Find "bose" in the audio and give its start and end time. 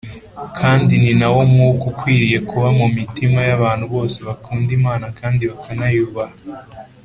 3.93-4.17